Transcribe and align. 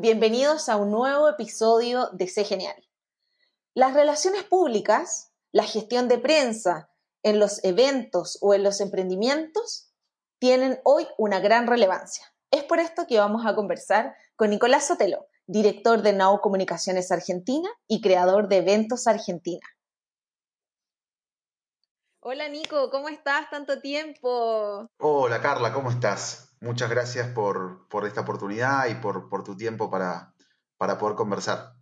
bienvenidos 0.00 0.68
a 0.68 0.76
un 0.76 0.92
nuevo 0.92 1.28
episodio 1.28 2.08
de 2.12 2.28
Sé 2.28 2.44
Genial. 2.44 2.76
Las 3.74 3.94
relaciones 3.94 4.44
públicas, 4.44 5.32
la 5.50 5.64
gestión 5.64 6.06
de 6.06 6.18
prensa 6.18 6.88
en 7.24 7.40
los 7.40 7.64
eventos 7.64 8.38
o 8.40 8.54
en 8.54 8.62
los 8.62 8.80
emprendimientos 8.80 9.90
tienen 10.38 10.80
hoy 10.84 11.08
una 11.18 11.40
gran 11.40 11.66
relevancia. 11.66 12.24
Es 12.52 12.62
por 12.62 12.78
esto 12.78 13.06
que 13.08 13.18
vamos 13.18 13.44
a 13.44 13.56
conversar 13.56 14.14
con 14.36 14.50
Nicolás 14.50 14.86
Sotelo, 14.86 15.26
director 15.46 16.02
de 16.02 16.12
Now 16.12 16.40
Comunicaciones 16.40 17.10
Argentina 17.10 17.68
y 17.88 18.00
creador 18.00 18.48
de 18.48 18.58
Eventos 18.58 19.08
Argentina. 19.08 19.66
Hola 22.20 22.48
Nico, 22.48 22.88
¿cómo 22.90 23.08
estás? 23.08 23.50
Tanto 23.50 23.80
tiempo. 23.80 24.88
Hola 24.98 25.42
Carla, 25.42 25.72
¿cómo 25.72 25.90
estás? 25.90 26.47
Muchas 26.60 26.90
gracias 26.90 27.28
por, 27.28 27.86
esta 28.06 28.22
oportunidad 28.22 28.88
y 28.88 28.94
por, 28.96 29.44
tu 29.44 29.56
tiempo 29.56 29.90
para, 29.90 30.34
para 30.76 30.98
poder 30.98 31.16
conversar. 31.16 31.74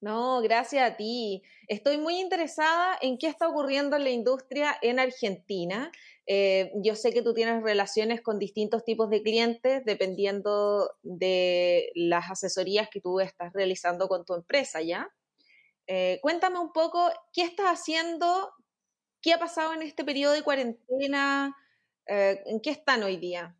No, 0.00 0.40
gracias 0.40 0.90
a 0.90 0.96
ti. 0.96 1.42
Estoy 1.68 1.98
muy 1.98 2.18
interesada 2.18 2.98
en 3.02 3.18
qué 3.18 3.26
está 3.26 3.46
ocurriendo 3.48 3.96
en 3.96 4.04
la 4.04 4.10
industria 4.10 4.76
en 4.80 4.98
Argentina. 4.98 5.92
Eh, 6.26 6.72
yo 6.76 6.96
sé 6.96 7.12
que 7.12 7.22
tú 7.22 7.34
tienes 7.34 7.62
relaciones 7.62 8.22
con 8.22 8.38
distintos 8.38 8.84
tipos 8.84 9.10
de 9.10 9.22
clientes 9.22 9.84
dependiendo 9.84 10.90
de 11.02 11.90
las 11.94 12.30
asesorías 12.30 12.88
que 12.88 13.00
tú 13.00 13.20
estás 13.20 13.52
realizando 13.52 14.08
con 14.08 14.24
tu 14.24 14.34
empresa, 14.34 14.80
¿ya? 14.80 15.12
Eh, 15.86 16.18
cuéntame 16.22 16.58
un 16.58 16.72
poco 16.72 17.10
qué 17.32 17.42
estás 17.42 17.66
haciendo, 17.66 18.52
qué 19.20 19.34
ha 19.34 19.38
pasado 19.38 19.74
en 19.74 19.82
este 19.82 20.04
periodo 20.04 20.32
de 20.32 20.42
cuarentena, 20.42 21.54
eh, 22.06 22.42
en 22.46 22.60
qué 22.60 22.70
están 22.70 23.02
hoy 23.02 23.16
día. 23.16 23.56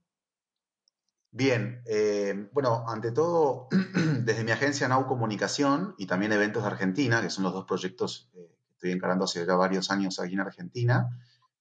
Bien, 1.32 1.80
eh, 1.86 2.48
bueno, 2.52 2.84
ante 2.88 3.12
todo, 3.12 3.68
desde 4.24 4.42
mi 4.42 4.50
agencia 4.50 4.88
Nau 4.88 5.06
Comunicación 5.06 5.94
y 5.96 6.06
también 6.06 6.32
Eventos 6.32 6.64
de 6.64 6.68
Argentina, 6.68 7.22
que 7.22 7.30
son 7.30 7.44
los 7.44 7.52
dos 7.52 7.66
proyectos 7.66 8.28
eh, 8.34 8.56
que 8.66 8.72
estoy 8.72 8.90
encarando 8.90 9.26
hace 9.26 9.46
ya 9.46 9.54
varios 9.54 9.92
años 9.92 10.18
aquí 10.18 10.34
en 10.34 10.40
Argentina, 10.40 11.08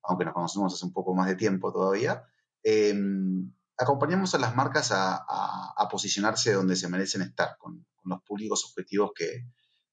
aunque 0.01 0.25
nos 0.25 0.33
conocemos 0.33 0.73
hace 0.73 0.85
un 0.85 0.91
poco 0.93 1.13
más 1.13 1.27
de 1.27 1.35
tiempo 1.35 1.71
todavía, 1.71 2.23
em, 2.63 3.53
acompañamos 3.77 4.33
a 4.33 4.39
las 4.39 4.55
marcas 4.55 4.89
a, 4.91 5.87
posicionarse 5.91 6.53
donde 6.53 6.75
se 6.75 6.87
merecen 6.87 7.21
estar, 7.21 7.57
con, 7.57 7.85
los 8.05 8.21
públicos 8.23 8.65
objetivos 8.65 9.11
que, 9.15 9.45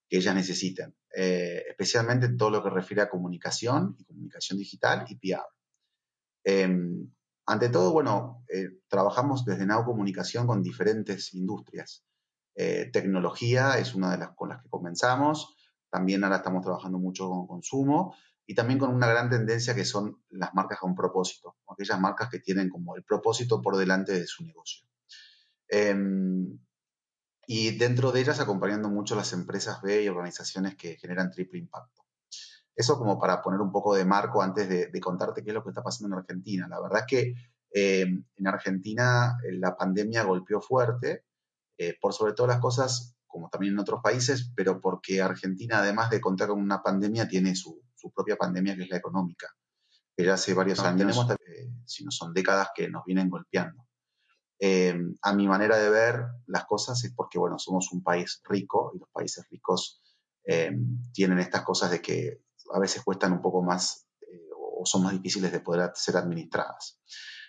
ellas 0.09 0.37
necesiten, 0.37 0.95
eh, 1.17 1.65
especialmente 1.69 2.27
en 2.27 2.37
todo 2.37 2.51
lo 2.51 2.63
que 2.63 2.71
refiere 2.71 3.03
a 3.03 3.09
comunicación 3.09 3.97
y 3.99 4.05
comunicación 4.05 4.57
digital 4.57 5.05
y 5.09 5.17
PR. 5.17 5.43
Ante 7.47 7.69
todo, 7.69 7.93
bueno, 7.93 8.45
eh, 8.49 8.81
trabajamos 8.89 9.45
desde 9.45 9.67
Now 9.67 9.85
Comunicación 9.85 10.47
con 10.47 10.63
diferentes 10.63 11.33
industrias. 11.35 12.05
Eh, 12.57 12.91
tecnología 12.93 13.79
es 13.79 13.95
una 13.95 14.11
de 14.11 14.19
las 14.19 14.31
con 14.35 14.49
las 14.49 14.63
que 14.63 14.69
comenzamos. 14.69 15.57
También 15.89 16.25
ahora 16.25 16.37
estamos 16.37 16.63
trabajando 16.63 16.99
mucho 16.99 17.29
con 17.29 17.47
consumo 17.47 18.17
y 18.47 18.55
también 18.55 18.79
con 18.79 18.93
una 18.93 19.07
gran 19.07 19.31
tendencia 19.31 19.75
que 19.75 19.85
son 19.85 20.23
las 20.31 20.55
marcas 20.55 20.79
con 20.79 20.95
propósito, 20.95 21.57
aquellas 21.69 22.01
marcas 22.01 22.29
que 22.31 22.41
tienen 22.41 22.69
como 22.69 22.97
el 22.97 23.05
propósito 23.05 23.61
por 23.63 23.77
delante 23.77 24.13
de 24.13 24.27
su 24.27 24.45
negocio. 24.45 24.87
Em, 25.69 26.59
y 27.47 27.77
dentro 27.77 28.13
de 28.13 28.21
ellas 28.21 28.41
acompañando 28.41 28.89
mucho 28.89 29.15
las 29.15 29.33
empresas 29.33 29.81
B 29.83 30.03
y 30.03 30.09
organizaciones 30.09 30.77
que 30.77 30.97
generan 30.97 31.31
triple 31.31 31.59
impacto. 31.59 32.06
Eso 32.77 32.99
como 32.99 33.19
para 33.19 33.41
poner 33.41 33.61
un 33.61 33.73
poco 33.73 33.95
de 33.95 34.05
marco 34.05 34.43
antes 34.43 34.69
de, 34.69 35.01
contarte 35.01 35.43
qué 35.43 35.51
es 35.51 35.55
lo 35.55 35.63
que 35.63 35.71
está 35.71 35.83
pasando 35.83 36.15
en 36.15 36.21
Argentina. 36.21 36.69
La 36.69 36.79
verdad 36.79 37.01
es 37.01 37.07
que 37.07 37.35
eh, 37.73 38.03
en 38.03 38.47
Argentina 38.47 39.39
eh, 39.43 39.53
la 39.53 39.75
pandemia 39.75 40.25
golpeó 40.25 40.61
fuerte, 40.61 41.25
eh, 41.79 41.97
por 41.99 42.13
sobre 42.13 42.35
todas 42.35 42.53
las 42.53 42.61
cosas, 42.61 43.17
como 43.27 43.49
también 43.49 43.73
en 43.73 43.79
otros 43.81 44.01
países, 44.03 44.53
pero 44.55 44.79
porque 44.79 45.23
Argentina, 45.23 45.79
además 45.79 46.11
de 46.11 46.21
contar 46.21 46.49
con 46.49 46.61
una 46.61 46.83
pandemia, 46.83 47.27
tiene 47.27 47.57
su, 47.57 47.83
propia 48.15 48.37
pandemia 48.37 48.77
que 48.77 48.83
es 48.83 48.91
la 48.91 48.99
económica, 48.99 49.49
que 50.15 50.25
ya 50.25 50.35
hace 50.35 50.55
varios 50.55 50.79
años, 50.81 50.99
tenemos, 50.99 51.27
si 51.87 52.05
no 52.05 52.11
son 52.11 52.33
décadas 52.33 52.69
que 52.75 52.89
nos 52.89 53.05
vienen 53.05 53.29
golpeando. 53.29 53.85
a 55.23 55.33
mi 55.35 55.49
manera 55.49 55.77
de 55.77 55.91
ver 55.91 56.25
las 56.47 56.67
cosas 56.67 57.03
es 57.05 57.13
porque, 57.15 57.39
bueno, 57.39 57.59
somos 57.59 57.91
un 57.91 58.05
país 58.05 58.41
rico 58.45 58.93
y 58.95 58.99
los 59.01 59.09
países 59.11 59.45
ricos 59.51 60.01
tienen 61.13 61.41
estas 61.41 61.63
cosas 61.63 61.91
de 61.91 62.01
que 62.01 62.46
a 62.73 62.79
veces 62.79 63.03
cuestan 63.03 63.33
un 63.33 63.43
poco 63.43 63.63
más 63.63 64.07
eh, 64.21 64.49
o 64.55 64.85
son 64.85 65.03
más 65.03 65.13
difíciles 65.13 65.53
de 65.53 65.61
poder 65.61 65.91
ser 65.95 66.17
administradas. 66.17 67.01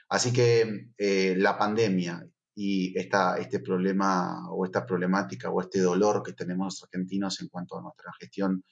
Así 0.10 0.32
que 0.32 0.92
eh, 0.98 1.36
la 1.38 1.58
pandemia 1.58 2.26
y 2.56 2.98
esta, 2.98 3.38
este 3.38 3.60
problema 3.60 4.50
o 4.52 4.66
esta 4.66 4.86
problemática 4.86 5.50
o 5.50 5.62
este 5.62 5.82
dolor 5.82 6.24
que 6.24 6.34
tenemos 6.34 6.66
los 6.66 6.84
argentinos 6.84 7.42
en 7.42 7.50
cuanto 7.50 7.78
a 7.78 7.82
nuestra 7.82 8.12
gestión 8.20 8.64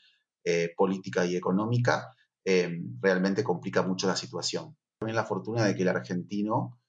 eh, 0.43 0.73
política 0.75 1.25
y 1.25 1.35
económica 1.35 2.11
realmente 3.01 3.43
complica 3.43 3.81
mucho 3.81 4.05
la 4.05 4.15
situación. 4.15 4.77
También 4.99 5.15
la 5.15 5.25
fortuna 5.25 5.65
de 5.65 5.73
que 5.73 5.81
el 5.81 5.87
argentino, 5.87 6.79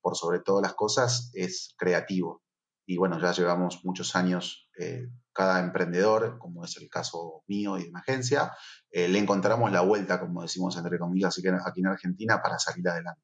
por 0.00 0.16
sobre 0.16 0.38
todas 0.38 0.62
las 0.62 0.74
cosas, 0.74 1.32
es 1.34 1.74
creativo. 1.76 2.44
Y 2.86 2.96
bueno, 2.96 3.20
ya 3.20 3.32
llevamos 3.32 3.84
muchos 3.84 4.14
años 4.14 4.67
cada 5.38 5.60
emprendedor, 5.60 6.36
como 6.38 6.64
es 6.64 6.76
el 6.78 6.88
caso 6.90 7.44
mío 7.46 7.78
y 7.78 7.84
de 7.84 7.90
mi 7.92 8.00
agencia, 8.00 8.52
eh, 8.90 9.06
le 9.06 9.20
encontramos 9.20 9.70
la 9.70 9.82
vuelta, 9.82 10.18
como 10.18 10.42
decimos 10.42 10.76
entre 10.76 10.98
comillas, 10.98 11.38
aquí 11.64 11.80
en 11.80 11.86
Argentina 11.86 12.42
para 12.42 12.58
salir 12.58 12.88
adelante. 12.88 13.22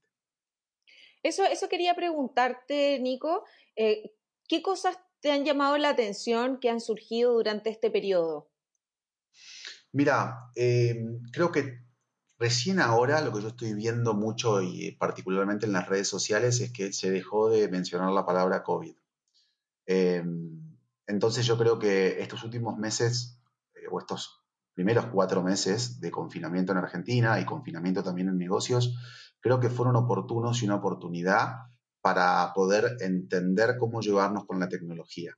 Eso, 1.25 1.45
eso 1.45 1.69
quería 1.69 1.97
preguntarte, 1.97 3.01
Nico. 3.01 3.45
Eh, 3.75 4.13
¿Qué 4.47 4.63
cosas 4.63 4.97
te 5.21 5.33
han 5.33 5.45
llamado 5.45 5.77
la 5.79 5.89
atención 5.89 6.61
que 6.61 6.71
han 6.71 6.81
surgido 6.81 7.33
durante 7.33 7.71
este 7.71 7.91
periodo? 7.91 8.51
Mira, 9.91 10.51
em, 10.55 11.23
creo 11.33 11.51
que 11.51 11.81
recién 12.39 12.79
ahora 12.79 13.23
lo 13.23 13.33
que 13.33 13.43
yo 13.43 13.49
estoy 13.49 13.75
viendo 13.75 14.15
mucho 14.15 14.61
y 14.61 14.93
particularmente 14.93 15.67
en 15.67 15.73
las 15.73 15.89
redes 15.89 16.09
sociales 16.09 16.61
es 16.61 16.73
que 16.73 16.93
se 16.93 17.11
dejó 17.11 17.49
de 17.49 17.69
mencionar 17.69 18.13
la 18.13 18.27
palabra 18.27 18.63
COVID. 18.63 18.95
Em, 19.87 20.64
entonces 21.07 21.47
yo 21.47 21.59
creo 21.59 21.79
que 21.79 22.21
estos 22.21 22.45
últimos 22.45 22.77
meses, 22.77 23.41
eh, 23.75 23.87
o 23.91 23.99
estos 23.99 24.43
primeros 24.75 25.07
cuatro 25.07 25.43
meses 25.43 26.01
de 26.01 26.11
confinamiento 26.11 26.73
en 26.73 26.79
Argentina 26.79 27.39
y 27.41 27.45
confinamiento 27.45 28.03
también 28.03 28.29
en 28.29 28.39
negocios, 28.39 28.97
creo 29.41 29.61
que 29.61 29.71
fueron 29.71 29.97
oportunos 29.97 30.63
y 30.63 30.67
una 30.67 30.77
oportunidad 30.77 31.57
para 32.01 32.53
poder 32.55 32.97
entender 33.01 33.77
cómo 33.79 34.01
llevarnos 34.01 34.47
con 34.47 34.59
la 34.61 34.69
tecnología. 34.69 35.35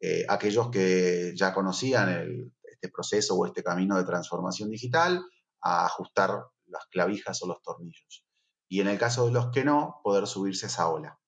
Eh, 0.00 0.24
aquellos 0.28 0.70
que 0.70 1.32
ya 1.36 1.52
conocían 1.52 2.52
este 2.62 2.88
proceso 2.88 3.36
o 3.36 3.46
este 3.46 3.62
camino 3.62 3.96
de 3.96 4.04
transformación 4.04 4.70
digital, 4.70 5.22
a 5.62 5.84
ajustar 5.84 6.30
las 6.66 6.86
clavijas 6.86 7.42
o 7.42 7.46
los 7.46 7.62
tornillos. 7.62 8.24
Y 8.68 8.80
en 8.80 8.88
el 8.88 8.98
caso 8.98 9.26
de 9.26 9.32
los 9.32 9.50
que 9.50 9.64
no, 9.64 10.00
poder 10.02 10.26
subirse 10.26 10.66
a 10.66 10.68
esa 10.68 10.88
ola. 10.88 11.18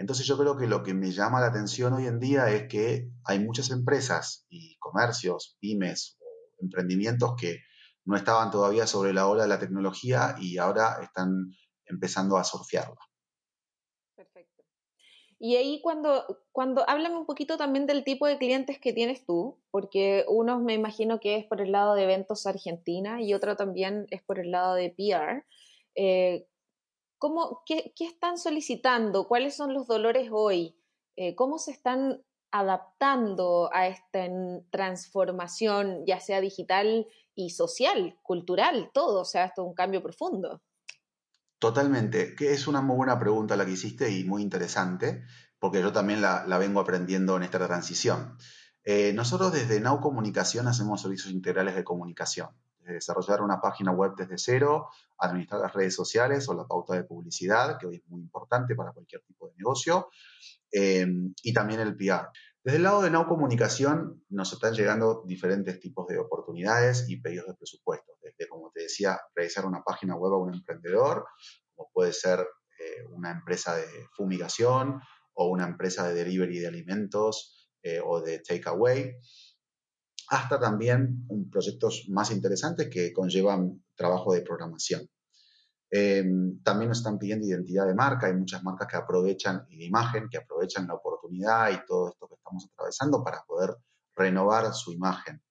Entonces 0.00 0.26
yo 0.26 0.38
creo 0.38 0.56
que 0.56 0.66
lo 0.66 0.82
que 0.82 0.94
me 0.94 1.12
llama 1.12 1.40
la 1.40 1.48
atención 1.48 1.92
hoy 1.92 2.06
en 2.06 2.18
día 2.18 2.48
es 2.50 2.68
que 2.68 3.10
hay 3.22 3.38
muchas 3.38 3.70
empresas 3.70 4.46
y 4.48 4.78
comercios, 4.78 5.58
pymes 5.60 6.18
emprendimientos 6.58 7.34
que 7.38 7.58
no 8.06 8.16
estaban 8.16 8.50
todavía 8.50 8.86
sobre 8.86 9.12
la 9.12 9.28
ola 9.28 9.42
de 9.42 9.50
la 9.50 9.58
tecnología 9.58 10.36
y 10.40 10.56
ahora 10.56 11.00
están 11.02 11.50
empezando 11.84 12.38
a 12.38 12.44
surfearla. 12.44 12.96
Perfecto. 14.16 14.64
Y 15.38 15.56
ahí 15.56 15.82
cuando, 15.82 16.24
cuando 16.50 16.88
háblame 16.88 17.18
un 17.18 17.26
poquito 17.26 17.58
también 17.58 17.86
del 17.86 18.02
tipo 18.02 18.26
de 18.26 18.38
clientes 18.38 18.78
que 18.78 18.94
tienes 18.94 19.26
tú, 19.26 19.60
porque 19.70 20.24
uno 20.28 20.60
me 20.60 20.72
imagino 20.72 21.20
que 21.20 21.36
es 21.36 21.44
por 21.44 21.60
el 21.60 21.72
lado 21.72 21.94
de 21.94 22.04
eventos 22.04 22.46
Argentina 22.46 23.20
y 23.20 23.34
otro 23.34 23.54
también 23.54 24.06
es 24.08 24.22
por 24.22 24.38
el 24.38 24.50
lado 24.50 24.76
de 24.76 24.88
PR. 24.88 25.44
Eh, 25.94 26.46
¿Cómo, 27.20 27.62
qué, 27.66 27.92
están 28.00 28.38
solicitando? 28.38 29.28
¿Cuáles 29.28 29.54
son 29.54 29.74
los 29.74 29.86
dolores 29.86 30.30
hoy? 30.32 30.74
Eh, 31.16 31.34
¿Cómo 31.34 31.58
se 31.58 31.70
están 31.70 32.22
adaptando 32.50 33.68
a 33.74 33.88
esta 33.88 34.26
transformación, 34.70 36.06
ya 36.06 36.18
sea 36.18 36.40
digital 36.40 37.06
y 37.34 37.50
social, 37.50 38.18
cultural, 38.22 38.90
todo? 38.94 39.20
O 39.20 39.24
sea, 39.26 39.44
esto 39.44 39.60
es 39.60 39.68
un 39.68 39.74
cambio 39.74 40.02
profundo. 40.02 40.62
Totalmente, 41.58 42.34
que 42.34 42.54
es 42.54 42.66
una 42.66 42.80
muy 42.80 42.96
buena 42.96 43.18
pregunta 43.18 43.54
la 43.54 43.66
que 43.66 43.72
hiciste 43.72 44.10
y 44.10 44.24
muy 44.24 44.40
interesante, 44.40 45.22
porque 45.58 45.82
yo 45.82 45.92
también 45.92 46.22
la, 46.22 46.46
vengo 46.56 46.80
aprendiendo 46.80 47.36
en 47.36 47.42
esta 47.42 47.58
transición. 47.58 48.38
Eh, 48.82 49.12
nosotros 49.12 49.52
desde 49.52 49.78
Now 49.78 50.00
Comunicación 50.00 50.68
hacemos 50.68 51.02
servicios 51.02 51.34
integrales 51.34 51.74
de 51.74 51.84
comunicación 51.84 52.48
desarrollar 52.84 53.42
una 53.42 53.60
página 53.60 53.92
web 53.92 54.12
desde 54.16 54.38
cero, 54.38 54.88
administrar 55.18 55.60
las 55.60 55.72
redes 55.72 55.94
sociales 55.94 56.48
o 56.48 56.54
la 56.54 56.66
pauta 56.66 56.94
de 56.94 57.04
publicidad, 57.04 57.78
que 57.78 57.86
hoy 57.86 57.96
es 57.96 58.08
muy 58.08 58.20
importante 58.20 58.74
para 58.74 58.92
cualquier 58.92 59.22
tipo 59.22 59.48
de 59.48 59.54
negocio, 59.56 60.08
eh, 60.72 61.06
y 61.42 61.52
también 61.52 61.80
el 61.80 61.96
PR. 61.96 62.30
Desde 62.62 62.76
el 62.76 62.82
lado 62.82 63.00
de 63.00 63.10
Now 63.10 63.26
Comunicación 63.26 64.22
nos 64.28 64.52
están 64.52 64.74
llegando 64.74 65.24
diferentes 65.26 65.80
tipos 65.80 66.06
de 66.06 66.18
oportunidades 66.18 67.08
y 67.08 67.16
pedidos 67.16 67.46
de 67.46 67.54
presupuestos, 67.54 68.16
desde, 68.20 68.48
como 68.48 68.70
te 68.70 68.82
decía, 68.82 69.18
realizar 69.34 69.64
una 69.64 69.82
página 69.82 70.14
web 70.14 70.34
a 70.34 70.38
un 70.38 70.52
emprendedor, 70.52 71.26
como 71.74 71.90
puede 71.92 72.12
ser 72.12 72.40
eh, 72.40 73.04
una 73.08 73.30
empresa 73.30 73.76
de 73.76 73.86
fumigación 74.12 75.00
o 75.32 75.48
una 75.48 75.66
empresa 75.66 76.06
de 76.06 76.14
delivery 76.14 76.58
de 76.58 76.66
alimentos 76.66 77.70
eh, 77.82 78.00
o 78.04 78.20
de 78.20 78.40
takeaway, 78.40 79.16
hasta 80.30 80.60
también 80.60 81.26
proyectos 81.50 82.06
más 82.08 82.30
interesantes 82.30 82.88
que 82.88 83.12
conllevan 83.12 83.82
trabajo 83.96 84.32
de 84.32 84.42
programación. 84.42 85.08
Eh, 85.90 86.24
también 86.62 86.88
nos 86.88 86.98
están 86.98 87.18
pidiendo 87.18 87.48
identidad 87.48 87.84
de 87.84 87.96
marca. 87.96 88.28
Hay 88.28 88.34
muchas 88.34 88.62
marcas 88.62 88.86
que 88.86 88.96
aprovechan 88.96 89.66
imagen, 89.70 90.28
que 90.28 90.38
aprovechan 90.38 90.86
la 90.86 90.94
oportunidad 90.94 91.72
y 91.72 91.84
todo 91.84 92.10
esto 92.10 92.28
que 92.28 92.36
estamos 92.36 92.68
atravesando 92.72 93.24
para 93.24 93.42
poder 93.42 93.74
renovar 94.14 94.72
su 94.72 94.92
imagen 94.92 95.42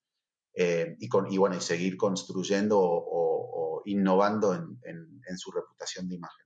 eh, 0.54 0.96
y, 0.98 1.38
bueno, 1.38 1.58
y 1.58 1.62
seguir 1.62 1.98
construyendo 1.98 2.80
o, 2.82 3.82
innovando 3.86 4.54
en, 4.54 5.38
su 5.38 5.52
reputación 5.52 6.08
de 6.08 6.16
imagen. 6.16 6.46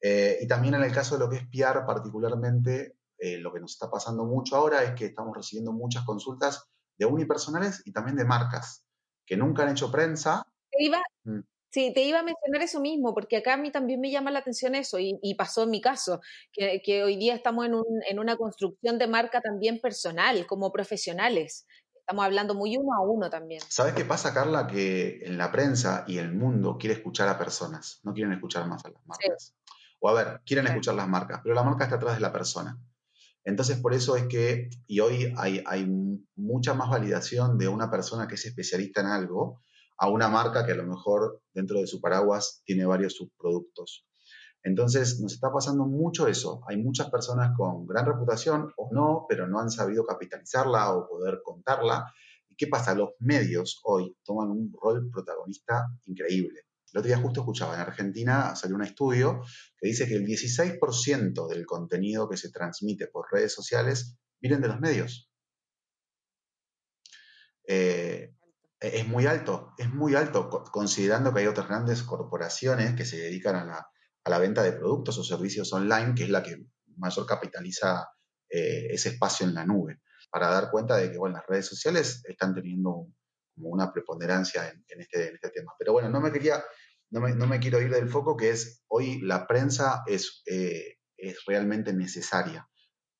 Eh, 0.00 0.38
y 0.42 0.48
también 0.48 0.74
en 0.74 0.82
el 0.82 0.92
caso 0.92 1.14
de 1.14 1.20
lo 1.20 1.30
que 1.30 1.36
es 1.36 1.46
PR, 1.46 1.86
particularmente, 1.86 2.96
lo 3.38 3.52
que 3.52 3.60
nos 3.60 3.72
está 3.72 3.88
pasando 3.88 4.24
mucho 4.24 4.56
ahora 4.56 4.82
es 4.82 4.94
que 4.94 5.06
estamos 5.06 5.36
recibiendo 5.36 5.72
muchas 5.72 6.04
consultas 6.04 6.72
de 7.06 7.12
unipersonales 7.12 7.82
y 7.84 7.92
también 7.92 8.16
de 8.16 8.24
marcas 8.24 8.84
que 9.26 9.36
nunca 9.36 9.62
han 9.62 9.70
hecho 9.70 9.90
prensa. 9.90 10.44
Iba, 10.78 11.00
mm. 11.24 11.40
Sí, 11.70 11.92
te 11.94 12.02
iba 12.02 12.20
a 12.20 12.22
mencionar 12.22 12.60
eso 12.60 12.80
mismo, 12.80 13.14
porque 13.14 13.38
acá 13.38 13.54
a 13.54 13.56
mí 13.56 13.72
también 13.72 13.98
me 13.98 14.10
llama 14.10 14.30
la 14.30 14.40
atención 14.40 14.74
eso, 14.74 14.98
y, 15.00 15.34
pasó 15.36 15.62
en 15.62 15.70
mi 15.70 15.80
caso, 15.80 16.20
que, 16.52 17.02
hoy 17.02 17.16
día 17.16 17.34
estamos 17.34 17.64
en, 17.64 17.74
un, 17.74 18.02
en, 18.06 18.18
una 18.18 18.36
construcción 18.36 18.98
de 18.98 19.06
marca 19.06 19.40
también 19.40 19.80
personal, 19.80 20.46
como 20.46 20.70
profesionales. 20.70 21.66
Estamos 21.94 22.26
hablando 22.26 22.54
muy 22.54 22.76
uno 22.76 22.92
a 22.94 23.00
uno 23.00 23.30
también. 23.30 23.62
¿Sabes 23.68 23.94
qué 23.94 24.04
pasa, 24.04 24.34
Carla? 24.34 24.66
Que 24.66 25.22
en 25.22 25.38
la 25.38 25.50
prensa 25.50 26.04
y 26.06 26.18
el 26.18 26.34
mundo 26.34 26.76
quiere 26.78 26.94
escuchar 26.94 27.28
a 27.28 27.38
personas, 27.38 28.00
no 28.02 28.12
quieren 28.12 28.34
escuchar 28.34 28.66
más 28.68 28.84
a 28.84 28.90
las 28.90 29.06
marcas. 29.06 29.54
O 30.00 30.10
a 30.10 30.12
ver, 30.12 30.42
quieren 30.44 30.66
escuchar 30.66 30.94
las 30.94 31.08
marcas, 31.08 31.40
pero 31.42 31.54
la 31.54 31.62
marca 31.62 31.84
está 31.84 31.96
atrás 31.96 32.16
de 32.16 32.20
la 32.20 32.32
persona. 32.32 32.78
Entonces, 33.44 33.78
por 33.80 33.92
eso 33.92 34.16
es 34.16 34.26
que, 34.28 34.70
y 34.86 35.00
hoy 35.00 35.34
hay, 35.36 35.86
mucha 36.36 36.74
más 36.74 36.90
validación 36.90 37.58
de 37.58 37.68
una 37.68 37.90
persona 37.90 38.28
que 38.28 38.36
es 38.36 38.46
especialista 38.46 39.00
en 39.00 39.08
algo, 39.08 39.60
a 39.98 40.08
una 40.08 40.28
marca 40.28 40.64
que 40.64 40.72
a 40.72 40.76
lo 40.76 40.86
mejor 40.86 41.42
dentro 41.52 41.80
de 41.80 41.86
su 41.86 42.00
paraguas 42.00 42.62
tiene 42.64 42.84
varios 42.84 43.14
subproductos. 43.14 44.06
Entonces, 44.64 45.20
nos 45.20 45.32
está 45.32 45.52
pasando 45.52 45.86
mucho 45.86 46.28
eso. 46.28 46.62
Hay 46.68 46.76
muchas 46.76 47.10
personas 47.10 47.52
con 47.56 47.86
gran 47.86 48.06
reputación 48.06 48.72
o 48.76 48.90
no, 48.92 49.26
pero 49.28 49.48
no 49.48 49.58
han 49.58 49.70
sabido 49.70 50.04
capitalizarla 50.04 50.94
o 50.94 51.08
poder 51.08 51.40
contarla. 51.44 52.12
¿Y 52.48 52.54
qué 52.54 52.68
pasa? 52.68 52.94
Los 52.94 53.10
medios 53.18 53.80
hoy 53.84 54.16
toman 54.24 54.50
un 54.50 54.72
rol 54.80 55.10
protagonista 55.10 55.86
increíble. 56.06 56.60
El 56.92 56.98
otro 56.98 57.08
día 57.08 57.18
justo 57.18 57.40
escuchaba, 57.40 57.74
en 57.74 57.80
Argentina 57.80 58.54
salió 58.54 58.76
un 58.76 58.84
estudio 58.84 59.40
que 59.78 59.88
dice 59.88 60.06
que 60.06 60.14
el 60.14 60.26
16% 60.26 61.48
del 61.48 61.64
contenido 61.64 62.28
que 62.28 62.36
se 62.36 62.50
transmite 62.50 63.06
por 63.06 63.32
redes 63.32 63.54
sociales 63.54 64.16
vienen 64.40 64.60
de 64.60 64.68
los 64.68 64.78
medios. 64.78 65.30
Eh, 67.66 68.34
es 68.78 69.06
muy 69.06 69.26
alto, 69.26 69.72
es 69.78 69.88
muy 69.88 70.16
alto, 70.16 70.50
considerando 70.70 71.32
que 71.32 71.40
hay 71.40 71.46
otras 71.46 71.68
grandes 71.68 72.02
corporaciones 72.02 72.94
que 72.94 73.04
se 73.04 73.16
dedican 73.16 73.56
a 73.56 73.88
la, 74.24 74.38
venta 74.38 74.62
de 74.62 74.72
productos 74.72 75.16
o 75.18 75.24
servicios 75.24 75.72
online, 75.72 76.14
que 76.14 76.24
es 76.24 76.30
la 76.30 76.42
que 76.42 76.66
mayor 76.96 77.24
capitaliza 77.24 78.08
eh, 78.50 78.88
ese 78.90 79.10
espacio 79.10 79.46
en 79.46 79.54
la 79.54 79.64
nube, 79.64 80.02
para 80.30 80.48
dar 80.48 80.70
cuenta 80.70 80.96
de 80.96 81.10
que 81.10 81.16
bueno, 81.16 81.36
las 81.36 81.46
redes 81.46 81.66
sociales 81.66 82.22
están 82.26 82.54
teniendo 82.54 83.06
como 83.54 83.68
una 83.68 83.92
preponderancia 83.92 84.68
en, 84.68 85.00
este, 85.00 85.34
este, 85.34 85.50
tema. 85.50 85.72
Pero 85.78 85.92
bueno, 85.92 86.08
no 86.08 86.20
me 86.20 86.32
quería, 86.32 86.62
no 87.12 87.46
me, 87.46 87.60
quiero 87.60 87.80
ir 87.80 87.90
del 87.90 88.08
foco, 88.08 88.36
que 88.36 88.50
es 88.50 88.82
hoy 88.88 89.20
la 89.20 89.46
prensa 89.46 90.02
es, 90.06 90.42
eh, 90.46 90.96
es 91.16 91.44
realmente 91.46 91.92
necesaria. 91.92 92.68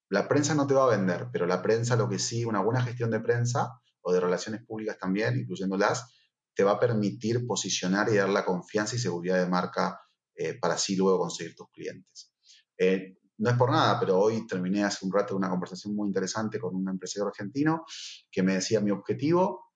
La 0.08 0.28
prensa 0.28 0.54
no 0.54 0.66
te 0.66 0.74
va 0.74 0.84
a 0.84 0.96
vender, 0.96 1.28
pero 1.32 1.46
la 1.46 1.62
prensa 1.62 1.96
lo 1.96 2.08
que 2.08 2.18
sí, 2.18 2.44
una 2.44 2.62
buena 2.62 2.82
gestión 2.82 3.10
de 3.10 3.20
prensa 3.20 3.70
o 4.00 4.12
de 4.12 4.20
relaciones 4.20 4.64
públicas 4.64 4.98
también, 4.98 5.38
incluyéndolas, 5.38 6.10
te 6.54 6.64
va 6.64 6.72
a 6.72 6.80
permitir 6.80 7.46
posicionar 7.46 8.08
y 8.10 8.16
dar 8.16 8.28
la 8.28 8.44
confianza 8.44 8.96
y 8.96 8.98
seguridad 8.98 9.38
de 9.38 9.48
marca 9.48 10.00
eh, 10.34 10.58
para 10.58 10.74
así 10.74 10.96
luego 10.96 11.18
conseguir 11.18 11.54
tus 11.54 11.68
clientes. 11.70 12.32
Eh, 12.78 13.18
no 13.38 13.50
es 13.50 13.56
por 13.56 13.70
nada, 13.70 13.98
pero 14.00 14.18
hoy 14.18 14.46
terminé 14.46 14.84
hace 14.84 15.04
un 15.04 15.12
rato 15.12 15.36
una 15.36 15.50
conversación 15.50 15.94
muy 15.94 16.08
interesante 16.08 16.58
con 16.58 16.74
un 16.74 16.88
empresario 16.88 17.26
argentino 17.26 17.84
que 18.30 18.42
me 18.42 18.54
decía 18.54 18.80
mi 18.80 18.90
objetivo 18.90 19.71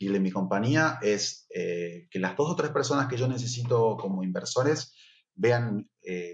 y 0.00 0.08
de 0.08 0.18
mi 0.18 0.32
compañía 0.32 0.98
es 1.02 1.46
eh, 1.54 2.08
que 2.10 2.18
las 2.18 2.36
dos 2.36 2.50
o 2.50 2.56
tres 2.56 2.70
personas 2.72 3.06
que 3.06 3.16
yo 3.16 3.28
necesito 3.28 3.96
como 3.96 4.24
inversores 4.24 4.94
vean 5.34 5.88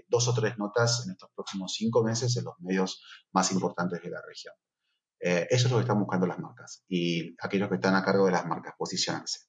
dos 0.09 0.27
o 0.27 0.33
tres 0.33 0.57
notas 0.57 1.05
en 1.05 1.11
estos 1.11 1.29
próximos 1.35 1.73
cinco 1.73 2.03
meses 2.03 2.35
en 2.35 2.45
los 2.45 2.55
medios 2.59 3.03
más 3.31 3.51
importantes 3.51 4.01
de 4.01 4.09
la 4.09 4.21
región. 4.25 4.53
Eh, 5.19 5.47
eso 5.49 5.65
es 5.65 5.71
lo 5.71 5.77
que 5.77 5.81
están 5.81 5.99
buscando 5.99 6.27
las 6.27 6.39
marcas 6.39 6.83
y 6.87 7.35
aquellos 7.41 7.69
que 7.69 7.75
están 7.75 7.95
a 7.95 8.03
cargo 8.03 8.25
de 8.25 8.31
las 8.31 8.45
marcas, 8.45 8.75
posicionarse. 8.77 9.39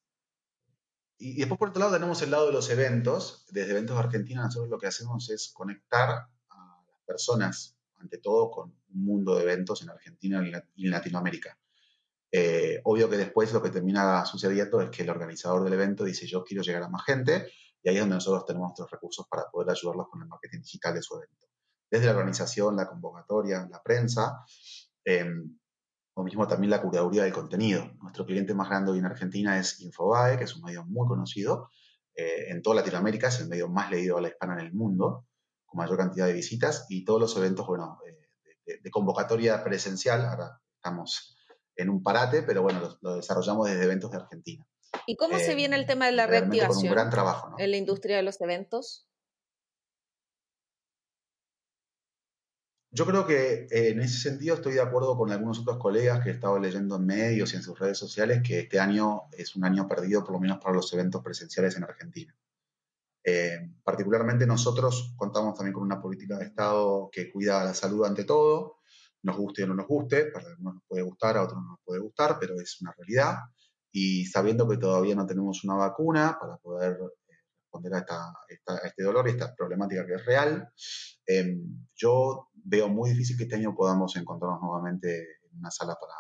Y, 1.18 1.38
después, 1.38 1.58
por 1.58 1.70
otro 1.70 1.80
lado, 1.80 1.92
tenemos 1.92 2.22
el 2.22 2.30
lado 2.30 2.46
de 2.46 2.52
los 2.52 2.70
eventos. 2.70 3.44
Desde 3.48 3.72
Eventos 3.72 3.96
de 3.96 4.04
Argentina, 4.04 4.44
nosotros 4.44 4.70
lo 4.70 4.78
que 4.78 4.86
hacemos 4.86 5.28
es 5.30 5.50
conectar 5.52 6.10
a 6.10 6.84
las 6.86 7.02
personas, 7.04 7.76
ante 7.96 8.18
todo, 8.18 8.50
con 8.50 8.70
un 8.70 9.04
mundo 9.04 9.34
de 9.34 9.42
eventos 9.42 9.82
en 9.82 9.90
Argentina 9.90 10.40
y 10.76 10.84
en 10.84 10.90
Latinoamérica. 10.92 11.58
Eh, 12.30 12.80
obvio 12.84 13.08
que 13.08 13.16
después 13.16 13.52
lo 13.52 13.62
que 13.62 13.70
termina 13.70 14.24
sucediendo 14.26 14.80
es 14.82 14.90
que 14.90 15.02
el 15.02 15.10
organizador 15.10 15.64
del 15.64 15.72
evento 15.72 16.04
dice 16.04 16.26
yo 16.26 16.44
quiero 16.44 16.62
llegar 16.62 16.82
a 16.82 16.88
más 16.88 17.04
gente 17.04 17.50
y 17.82 17.88
ahí 17.88 17.96
es 17.96 18.00
donde 18.02 18.16
nosotros 18.16 18.44
tenemos 18.44 18.68
nuestros 18.68 18.90
recursos 18.90 19.26
para 19.30 19.44
poder 19.50 19.70
ayudarlos 19.70 20.08
con 20.10 20.20
el 20.20 20.28
marketing 20.28 20.60
digital 20.60 20.94
de 20.94 21.02
su 21.02 21.16
evento. 21.16 21.46
Desde 21.90 22.06
la 22.06 22.12
organización, 22.12 22.76
la 22.76 22.86
convocatoria, 22.86 23.66
la 23.70 23.82
prensa, 23.82 24.44
Em, 25.08 25.58
o 26.14 26.22
mismo 26.22 26.46
también 26.46 26.70
la 26.70 26.82
curaduría 26.82 27.22
del 27.22 27.32
contenido. 27.32 27.90
Nuestro 28.02 28.26
cliente 28.26 28.52
más 28.52 28.68
grande 28.68 28.90
hoy 28.90 28.98
en 28.98 29.06
Argentina 29.06 29.58
es 29.58 29.80
Infobae, 29.80 30.36
que 30.36 30.44
es 30.44 30.54
un 30.54 30.64
medio 30.64 30.84
muy 30.84 31.08
conocido. 31.08 31.70
Eh, 32.14 32.50
en 32.50 32.60
toda 32.60 32.76
Latinoamérica 32.76 33.28
es 33.28 33.40
el 33.40 33.48
medio 33.48 33.68
más 33.70 33.90
leído 33.90 34.18
a 34.18 34.20
la 34.20 34.28
hispana 34.28 34.52
en 34.54 34.66
el 34.66 34.74
mundo, 34.74 35.26
con 35.64 35.78
mayor 35.78 35.96
cantidad 35.96 36.26
de 36.26 36.34
visitas 36.34 36.84
y 36.90 37.06
todos 37.06 37.20
los 37.20 37.36
eventos, 37.38 37.66
bueno, 37.66 37.98
eh, 38.04 38.80
de, 38.82 38.90
convocatoria 38.90 39.64
presencial. 39.64 40.26
Ahora 40.26 40.60
estamos 40.74 41.37
en 41.78 41.88
un 41.88 42.02
parate, 42.02 42.42
pero 42.42 42.62
bueno, 42.62 42.98
lo, 43.00 43.14
desarrollamos 43.14 43.68
desde 43.68 43.84
eventos 43.84 44.10
de 44.10 44.18
Argentina. 44.18 44.66
¿Y 45.06 45.16
cómo 45.16 45.38
se 45.38 45.54
viene 45.54 45.76
el 45.76 45.86
tema 45.86 46.06
de 46.06 46.12
la 46.12 46.26
reactivación? 46.26 46.74
Con 46.74 46.86
un 46.86 46.92
gran 46.92 47.10
trabajo, 47.10 47.54
En 47.58 47.70
la 47.70 47.76
industria 47.76 48.16
de 48.16 48.22
los 48.22 48.40
eventos. 48.40 49.06
Yo 52.90 53.06
creo 53.06 53.26
que 53.26 53.68
eh, 53.70 53.90
en 53.90 54.00
ese 54.00 54.18
sentido 54.18 54.56
estoy 54.56 54.74
de 54.74 54.80
acuerdo 54.80 55.16
con 55.16 55.30
algunos 55.30 55.60
otros 55.60 55.76
colegas 55.78 56.20
que 56.20 56.30
he 56.30 56.32
estado 56.32 56.58
leyendo 56.58 56.96
en 56.96 57.06
medios 57.06 57.52
y 57.52 57.56
en 57.56 57.62
sus 57.62 57.78
redes 57.78 57.98
sociales 57.98 58.42
que 58.42 58.60
este 58.60 58.80
año 58.80 59.28
es 59.32 59.54
un 59.54 59.64
año 59.64 59.86
perdido 59.86 60.24
por 60.24 60.32
lo 60.32 60.40
menos 60.40 60.58
para 60.58 60.74
los 60.74 60.92
eventos 60.92 61.22
presenciales 61.22 61.76
en 61.76 61.84
Argentina. 61.84 62.34
Eh, 63.22 63.70
particularmente 63.84 64.46
nosotros 64.46 65.12
contamos 65.16 65.54
también 65.54 65.74
con 65.74 65.82
una 65.82 66.00
política 66.00 66.38
de 66.38 66.46
Estado 66.46 67.10
que 67.12 67.30
cuida 67.30 67.62
la 67.62 67.74
salud 67.74 68.06
ante 68.06 68.24
todo, 68.24 68.77
nos 69.22 69.36
guste 69.36 69.64
o 69.64 69.66
no 69.66 69.74
nos 69.74 69.86
guste, 69.86 70.26
para 70.26 70.48
algunos 70.48 70.74
nos 70.74 70.82
puede 70.86 71.02
gustar, 71.02 71.36
a 71.36 71.44
otros 71.44 71.60
no 71.60 71.70
nos 71.70 71.80
puede 71.84 72.00
gustar, 72.00 72.36
pero 72.38 72.54
es 72.60 72.80
una 72.80 72.92
realidad. 72.96 73.36
Y 73.92 74.26
sabiendo 74.26 74.68
que 74.68 74.76
todavía 74.76 75.14
no 75.14 75.26
tenemos 75.26 75.64
una 75.64 75.74
vacuna 75.74 76.36
para 76.40 76.56
poder 76.58 76.98
responder 77.72 77.94
a, 77.94 78.32
este 78.84 79.02
dolor 79.02 79.28
y 79.28 79.32
esta 79.32 79.54
problemática 79.54 80.06
que 80.06 80.14
es 80.14 80.24
real. 80.24 80.72
Em, 81.26 81.86
yo 81.94 82.48
veo 82.54 82.88
muy 82.88 83.10
difícil 83.10 83.36
que 83.36 83.44
este 83.44 83.56
año 83.56 83.74
podamos 83.74 84.16
encontrarnos 84.16 84.60
nuevamente 84.62 85.38
en 85.42 85.58
una 85.58 85.70
sala 85.70 85.94
para 86.00 86.14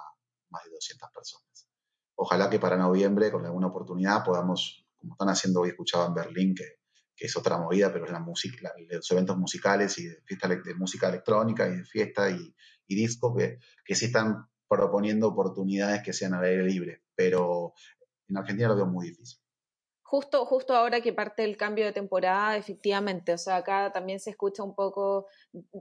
más 0.50 0.64
de 0.64 0.70
200 0.70 1.08
personas. 1.14 1.68
Ojalá 2.16 2.50
que 2.50 2.58
para 2.58 2.76
noviembre, 2.76 3.30
con 3.30 3.44
alguna 3.46 3.68
oportunidad, 3.68 4.24
podamos, 4.24 4.86
como 4.96 5.14
están 5.14 5.28
haciendo 5.28 5.60
hoy, 5.60 5.70
escuchaba 5.70 6.06
en 6.06 6.14
Berlín, 6.14 6.54
que, 6.54 6.78
que 7.14 7.26
es 7.26 7.36
otra 7.36 7.58
movida, 7.58 7.92
pero 7.92 8.06
es 8.06 8.12
la 8.12 8.20
música, 8.20 8.72
los 8.90 9.10
eventos 9.10 9.36
musicales 9.36 9.98
y 9.98 10.08
de, 10.08 10.22
fiesta, 10.24 10.48
de 10.48 10.74
música 10.74 11.08
electrónica 11.08 11.68
y 11.68 11.76
de 11.76 11.84
fiesta 11.84 12.30
y, 12.30 12.54
y 12.88 12.96
disco, 12.96 13.34
que, 13.36 13.58
que 13.84 13.94
sí 13.94 14.06
están 14.06 14.48
proponiendo 14.68 15.28
oportunidades 15.28 16.02
que 16.02 16.12
sean 16.12 16.34
al 16.34 16.44
aire 16.44 16.64
libre, 16.64 17.02
pero 17.14 17.72
en 18.28 18.36
Argentina 18.36 18.68
lo 18.68 18.76
veo 18.76 18.86
muy 18.86 19.08
difícil. 19.08 19.38
Justo, 20.02 20.46
justo 20.46 20.74
ahora 20.74 21.02
que 21.02 21.12
parte 21.12 21.44
el 21.44 21.58
cambio 21.58 21.84
de 21.84 21.92
temporada, 21.92 22.56
efectivamente, 22.56 23.34
o 23.34 23.38
sea, 23.38 23.56
acá 23.56 23.92
también 23.92 24.20
se 24.20 24.30
escucha 24.30 24.62
un 24.62 24.74
poco 24.74 25.26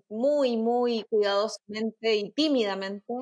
muy, 0.09 0.57
muy 0.57 1.05
cuidadosamente 1.09 2.15
y 2.15 2.31
tímidamente 2.33 3.13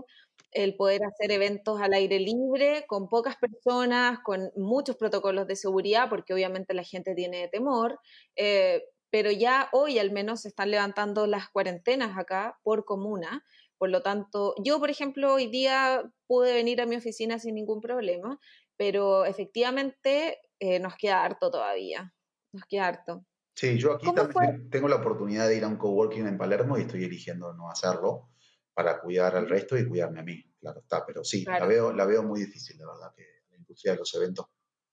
el 0.52 0.76
poder 0.76 1.02
hacer 1.04 1.32
eventos 1.32 1.80
al 1.80 1.94
aire 1.94 2.20
libre, 2.20 2.86
con 2.88 3.08
pocas 3.08 3.36
personas, 3.36 4.20
con 4.24 4.52
muchos 4.56 4.96
protocolos 4.96 5.46
de 5.46 5.56
seguridad, 5.56 6.10
porque 6.10 6.34
obviamente 6.34 6.74
la 6.74 6.84
gente 6.84 7.14
tiene 7.14 7.50
temor, 7.50 8.00
eh, 8.36 8.82
pero 9.12 9.30
ya 9.32 9.70
hoy 9.74 10.00
al 10.00 10.12
menos 10.12 10.42
se 10.42 10.48
están 10.48 10.72
levantando 10.72 11.28
las 11.28 11.50
cuarentenas 11.50 12.18
acá 12.18 12.58
por 12.64 12.84
comuna. 12.84 13.44
Por 13.78 13.90
lo 13.90 14.02
tanto, 14.02 14.56
yo, 14.64 14.80
por 14.80 14.90
ejemplo, 14.90 15.34
hoy 15.34 15.48
día 15.48 16.04
pude 16.28 16.54
venir 16.54 16.82
a 16.82 16.86
mi 16.86 16.96
oficina 16.96 17.40
sin 17.40 17.56
ningún 17.56 17.82
problema, 17.82 18.40
pero 18.78 19.26
efectivamente 19.26 20.40
eh, 20.60 20.80
nos 20.80 20.96
queda 20.96 21.24
harto 21.24 21.52
todavía, 21.52 22.14
nos 22.54 22.64
queda 22.66 22.88
harto. 22.88 23.26
Sí, 23.56 23.78
yo 23.78 23.94
aquí 23.94 24.14
también 24.14 24.70
tengo 24.70 24.88
la 24.88 24.98
oportunidad 24.98 25.48
de 25.48 25.58
ir 25.58 25.64
a 25.64 25.68
un 25.68 25.78
coworking 25.78 26.28
en 26.28 26.38
Palermo 26.38 26.78
y 26.78 26.82
estoy 26.82 27.06
eligiendo 27.06 27.54
no 27.54 27.70
hacerlo 27.70 28.30
para 28.74 29.00
cuidar 29.00 29.36
al 29.36 29.48
resto 29.48 29.78
y 29.78 29.88
cuidarme 29.88 30.20
a 30.20 30.24
mí, 30.24 30.44
claro 30.60 30.82
está, 30.82 31.06
pero 31.06 31.24
sí, 31.24 31.46
la, 31.46 31.66
veo, 31.66 31.94
la 31.94 32.06
veo 32.06 32.22
muy 32.24 32.42
difícil, 32.42 32.78
de 32.78 32.86
verdad, 32.86 33.14
que 33.16 33.24
la 33.50 33.56
industria 33.56 33.94
de 33.94 34.00
los 34.00 34.14
eventos, 34.14 34.48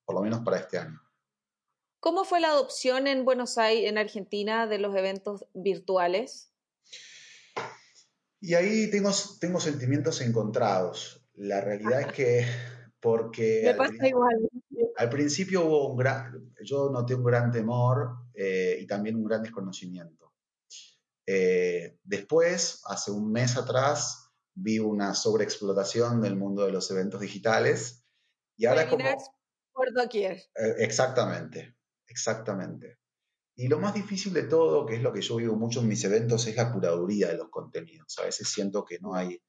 por 0.04 0.14
lo 0.14 0.22
menos 0.22 0.40
para 0.44 0.58
este 0.58 0.78
año. 0.78 1.00
¿Cómo 1.98 2.24
fue 2.24 2.40
la 2.40 2.48
adopción 2.48 3.08
en 3.08 3.24
Buenos 3.24 3.58
Aires, 3.58 3.90
en 3.90 3.98
Argentina, 3.98 4.68
de 4.68 4.78
los 4.78 4.94
eventos 4.94 5.46
virtuales? 5.54 6.52
Y 8.42 8.54
ahí 8.54 8.90
tengo, 8.90 9.12
tengo 9.38 9.60
sentimientos 9.60 10.20
encontrados. 10.20 11.24
La 11.34 11.60
realidad 11.60 12.00
es 12.00 12.12
que, 12.12 12.46
porque... 12.98 13.62
Me 13.64 13.74
pasa 13.74 14.08
igual. 14.08 14.34
Al 14.96 15.08
principio 15.08 15.64
hubo 15.64 15.92
un 15.92 15.96
gran, 15.96 16.52
yo 16.60 16.90
noté 16.90 17.14
un 17.14 17.22
gran 17.22 17.52
temor 17.52 18.16
eh, 18.34 18.78
y 18.80 18.86
también 18.88 19.14
un 19.14 19.24
gran 19.24 19.44
desconocimiento. 19.44 20.34
Eh, 21.24 21.98
después, 22.02 22.82
hace 22.86 23.12
un 23.12 23.30
mes 23.30 23.56
atrás, 23.56 24.32
vi 24.54 24.80
una 24.80 25.14
sobreexplotación 25.14 26.20
del 26.20 26.34
mundo 26.34 26.66
de 26.66 26.72
los 26.72 26.90
eventos 26.90 27.20
digitales 27.20 28.04
y 28.56 28.66
ahora 28.66 28.90
como... 28.90 29.04
Por 29.72 29.94
doquier. 29.94 30.38
Eh, 30.56 30.74
exactamente, 30.78 31.76
exactamente. 32.08 32.98
Y 33.54 33.68
lo 33.68 33.78
más 33.78 33.94
difícil 33.94 34.32
de 34.32 34.44
todo, 34.44 34.86
que 34.86 34.96
es 34.96 35.02
lo 35.02 35.12
que 35.12 35.20
yo 35.20 35.36
vivo 35.36 35.56
mucho 35.56 35.80
en 35.80 35.88
mis 35.88 36.02
eventos, 36.04 36.46
es 36.46 36.56
la 36.56 36.72
curaduría 36.72 37.28
de 37.28 37.36
los 37.36 37.50
contenidos. 37.50 38.18
A 38.18 38.24
veces 38.24 38.48
siento 38.48 38.84
que 38.84 38.98
no 38.98 39.14
hay, 39.14 39.42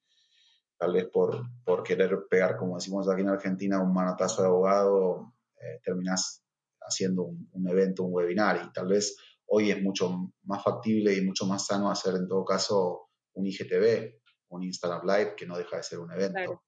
tal 0.78 0.94
vez 0.94 1.08
por, 1.12 1.42
por 1.64 1.84
querer 1.84 2.26
pegar, 2.30 2.58
como 2.58 2.76
decimos 2.76 3.08
aquí 3.10 3.22
en 3.22 3.30
Argentina, 3.30 3.82
un 3.82 3.94
manotazo 3.94 4.42
de 4.42 4.50
abogado, 4.50 5.34
eh, 5.56 5.80
terminás 5.84 6.44
haciendo 6.82 7.24
un, 7.24 7.70
evento, 7.70 8.04
un 8.04 8.14
webinar 8.14 8.62
y 8.68 8.74
tal 8.74 8.88
vez 8.88 9.16
hoy 9.46 9.72
es 9.72 9.82
mucho 9.82 10.34
más 10.44 10.62
factible 10.62 11.16
y 11.16 11.22
mucho 11.22 11.46
más 11.46 11.66
sano 11.66 11.90
hacer 11.90 12.16
en 12.16 12.28
todo 12.28 12.44
caso 12.44 13.10
un 13.34 13.48
IGTV, 13.48 14.20
un 14.50 14.64
Instagram 14.64 15.06
Live, 15.06 15.36
que 15.38 15.46
no 15.46 15.58
deja 15.58 15.78
de 15.78 15.84
ser 15.84 16.00
un 16.00 16.12
evento. 16.12 16.62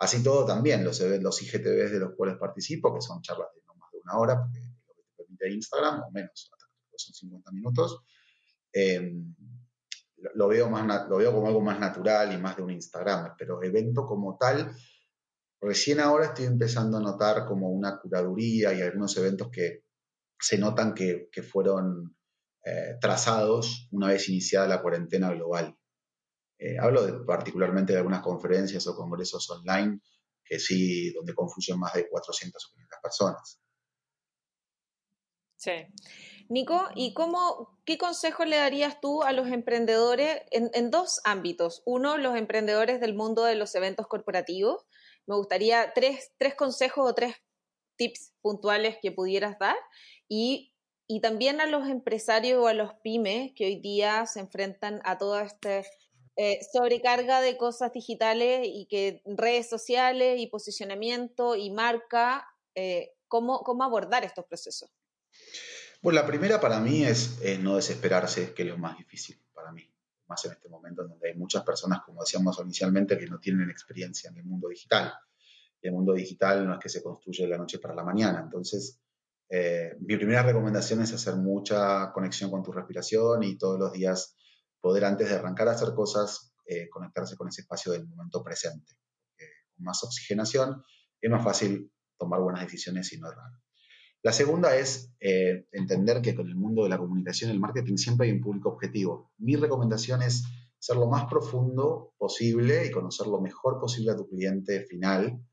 Así 0.00 0.22
todo 0.22 0.44
también, 0.44 0.84
los, 0.84 1.00
los 1.00 1.42
IGTVs 1.42 1.92
de 1.92 2.00
los 2.00 2.14
cuales 2.16 2.36
participo, 2.38 2.92
que 2.92 3.00
son 3.00 3.22
charlas 3.22 3.48
de 3.54 3.62
no 3.66 3.74
más 3.76 3.90
de 3.92 3.98
una 4.00 4.18
hora, 4.18 4.42
porque 4.42 4.58
lo 4.58 4.94
que 4.94 5.02
te 5.02 5.14
permite 5.16 5.50
Instagram, 5.50 6.02
o 6.02 6.10
menos, 6.10 6.50
son 6.98 7.14
50 7.14 7.50
minutos, 7.52 8.02
em, 8.72 9.34
lo, 10.34 10.48
veo 10.48 10.70
más, 10.70 11.08
lo 11.08 11.16
veo 11.16 11.32
como 11.32 11.46
algo 11.46 11.60
más 11.60 11.78
natural 11.78 12.32
y 12.32 12.38
más 12.38 12.56
de 12.56 12.62
un 12.62 12.70
Instagram, 12.70 13.34
pero 13.36 13.62
evento 13.62 14.06
como 14.06 14.36
tal, 14.36 14.74
Recién 15.62 16.00
ahora 16.00 16.26
estoy 16.26 16.46
empezando 16.46 16.98
a 16.98 17.00
notar 17.00 17.46
como 17.46 17.70
una 17.70 18.00
curaduría 18.00 18.74
y 18.74 18.82
algunos 18.82 19.16
eventos 19.16 19.48
que 19.48 19.84
se 20.36 20.58
notan 20.58 20.92
que, 20.92 21.28
fueron 21.48 22.16
eh, 22.64 22.96
trazados 23.00 23.86
una 23.92 24.08
vez 24.08 24.28
iniciada 24.28 24.66
la 24.66 24.82
cuarentena 24.82 25.32
global. 25.32 25.78
Eh, 26.58 26.76
hablo 26.80 27.24
particularmente 27.24 27.92
de 27.92 28.00
algunas 28.00 28.22
conferencias 28.22 28.84
o 28.88 28.96
congresos 28.96 29.48
online 29.50 30.00
que 30.44 30.58
sí, 30.58 31.12
donde 31.12 31.32
confluyen 31.32 31.78
más 31.78 31.92
de 31.94 32.08
400 32.08 32.64
o 32.64 32.72
500 32.72 32.98
personas. 33.00 33.60
Sí. 35.56 35.70
Nico, 36.48 36.88
¿y 36.94 37.14
cómo, 37.14 37.78
qué 37.84 37.98
consejo 37.98 38.44
le 38.44 38.56
darías 38.56 39.00
tú 39.00 39.22
a 39.22 39.32
los 39.32 39.48
emprendedores 39.48 40.42
en, 40.50 40.90
dos 40.90 41.20
ámbitos? 41.24 41.82
Uno, 41.84 42.18
los 42.18 42.36
emprendedores 42.36 43.00
del 43.00 43.14
mundo 43.14 43.44
de 43.44 43.54
los 43.54 43.74
eventos 43.74 44.06
corporativos 44.06 44.84
me 45.26 45.36
gustaría 45.36 45.92
tres, 45.94 46.32
tres 46.38 46.54
consejos 46.54 47.08
o 47.08 47.14
tres 47.14 47.36
tips 47.96 48.32
puntuales 48.40 48.96
que 49.00 49.12
pudieras 49.12 49.58
dar 49.58 49.76
y, 50.28 50.68
también 51.20 51.60
a 51.60 51.66
los 51.66 51.88
empresarios 51.88 52.64
o 52.64 52.68
a 52.68 52.72
los 52.72 52.94
pymes 53.04 53.52
que 53.54 53.66
hoy 53.66 53.76
día 53.76 54.24
se 54.24 54.40
enfrentan 54.40 55.02
a 55.04 55.18
toda 55.18 55.42
esta 55.42 55.82
eh, 56.36 56.58
sobrecarga 56.72 57.42
de 57.42 57.58
cosas 57.58 57.92
digitales 57.92 58.62
y 58.64 58.86
que 58.86 59.20
redes 59.26 59.68
sociales 59.68 60.40
y 60.40 60.46
posicionamiento 60.46 61.54
y 61.54 61.70
marca, 61.70 62.48
eh, 62.74 63.12
¿cómo, 63.28 63.62
¿cómo, 63.62 63.84
abordar 63.84 64.24
estos 64.24 64.46
procesos? 64.46 64.90
Bueno, 66.02 66.20
la 66.20 66.26
primera 66.26 66.60
para 66.60 66.80
mí 66.80 67.04
es, 67.04 67.40
es 67.42 67.58
no 67.60 67.76
desesperarse, 67.76 68.52
que 68.52 68.62
es 68.62 68.68
lo 68.68 68.76
más 68.76 68.98
difícil 68.98 69.40
para 69.54 69.72
mí 69.72 69.92
más 70.32 70.44
en 70.46 70.52
este 70.52 70.68
momento 70.68 71.02
en 71.02 71.08
donde 71.08 71.28
hay 71.28 71.36
muchas 71.36 71.62
personas, 71.62 72.02
como 72.04 72.22
decíamos 72.22 72.58
inicialmente, 72.62 73.18
que 73.18 73.26
no 73.26 73.38
tienen 73.38 73.68
experiencia 73.70 74.30
en 74.30 74.38
el 74.38 74.44
mundo 74.44 74.68
digital. 74.68 75.12
Y 75.80 75.88
el 75.88 75.92
mundo 75.92 76.14
digital 76.14 76.66
no 76.66 76.74
es 76.74 76.80
que 76.80 76.88
se 76.88 77.02
construye 77.02 77.44
de 77.44 77.50
la 77.50 77.58
noche 77.58 77.78
para 77.78 77.94
la 77.94 78.04
mañana. 78.04 78.40
Entonces, 78.40 79.00
eh, 79.48 79.96
mi 80.00 80.16
primera 80.16 80.42
recomendación 80.42 81.02
es 81.02 81.12
hacer 81.12 81.36
mucha 81.36 82.10
conexión 82.12 82.50
con 82.50 82.62
tu 82.62 82.72
respiración 82.72 83.42
y 83.42 83.58
todos 83.58 83.78
los 83.78 83.92
días 83.92 84.36
poder, 84.80 85.04
antes 85.04 85.28
de 85.28 85.34
arrancar 85.36 85.68
a 85.68 85.72
hacer 85.72 85.92
cosas, 85.94 86.54
eh, 86.66 86.88
conectarse 86.88 87.36
con 87.36 87.48
ese 87.48 87.62
espacio 87.62 87.92
del 87.92 88.06
momento 88.06 88.42
presente. 88.42 88.94
con 89.74 89.84
más 89.84 90.02
oxigenación 90.04 90.82
es 91.20 91.30
más 91.30 91.42
fácil 91.42 91.90
tomar 92.18 92.40
buenas 92.40 92.62
decisiones 92.62 93.12
y 93.12 93.18
no 93.18 93.28
errar. 93.30 93.50
La 94.24 94.32
segunda 94.32 94.76
es 94.76 95.12
eh, 95.18 95.66
entender 95.72 96.22
que 96.22 96.36
con 96.36 96.46
el 96.46 96.54
mundo 96.54 96.84
de 96.84 96.88
la 96.88 96.98
comunicación 96.98 97.50
y 97.50 97.54
el 97.54 97.60
marketing 97.60 97.96
siempre 97.96 98.28
hay 98.28 98.32
un 98.32 98.40
público 98.40 98.68
objetivo. 98.68 99.32
Mi 99.38 99.56
recomendación 99.56 100.22
es 100.22 100.44
ser 100.78 100.96
lo 100.96 101.08
más 101.08 101.24
profundo 101.28 102.14
posible 102.18 102.86
y 102.86 102.92
conocer 102.92 103.26
lo 103.26 103.40
mejor 103.40 103.80
posible 103.80 104.12
a 104.12 104.16
tu 104.16 104.28
cliente 104.28 104.84
final 104.84 105.44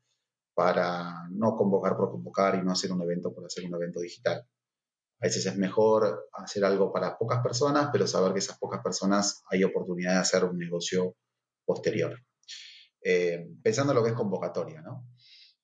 para 0.54 1.28
no 1.30 1.56
convocar 1.56 1.96
por 1.96 2.12
convocar 2.12 2.54
y 2.56 2.62
no 2.62 2.70
hacer 2.70 2.92
un 2.92 3.02
evento 3.02 3.34
por 3.34 3.44
hacer 3.44 3.64
un 3.64 3.74
evento 3.74 4.00
digital. 4.00 4.38
A 5.20 5.26
veces 5.26 5.46
es 5.46 5.56
mejor 5.56 6.28
hacer 6.32 6.64
algo 6.64 6.92
para 6.92 7.18
pocas 7.18 7.42
personas, 7.42 7.88
pero 7.92 8.06
saber 8.06 8.32
que 8.32 8.38
esas 8.38 8.58
pocas 8.58 8.82
personas 8.82 9.42
hay 9.50 9.64
oportunidad 9.64 10.14
de 10.14 10.20
hacer 10.20 10.44
un 10.44 10.56
negocio 10.56 11.16
posterior. 11.64 12.16
Eh, 13.02 13.48
pensando 13.62 13.92
en 13.92 13.96
lo 13.96 14.04
que 14.04 14.10
es 14.10 14.16
convocatoria, 14.16 14.80
¿no? 14.80 15.08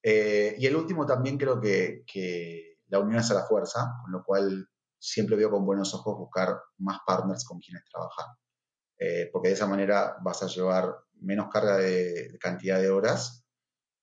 Eh, 0.02 0.56
y 0.58 0.66
el 0.66 0.76
último 0.76 1.06
también 1.06 1.38
creo 1.38 1.60
que 1.60 2.75
la 2.88 3.00
unión 3.00 3.22
a 3.22 3.34
la 3.34 3.44
fuerza, 3.44 3.92
con 4.02 4.12
lo 4.12 4.24
cual 4.24 4.68
siempre 4.98 5.36
veo 5.36 5.50
con 5.50 5.64
buenos 5.64 5.94
ojos 5.94 6.18
buscar 6.18 6.58
más 6.78 6.98
partners 7.06 7.44
con 7.44 7.58
quienes 7.60 7.84
trabajar. 7.84 8.26
Eh, 8.98 9.28
porque 9.32 9.48
de 9.48 9.54
esa 9.54 9.66
manera 9.66 10.16
vas 10.22 10.42
a 10.42 10.46
llevar 10.46 10.94
menos 11.20 11.48
carga 11.50 11.76
de, 11.78 12.36
cantidad 12.40 12.80
de 12.80 12.90
horas, 12.90 13.44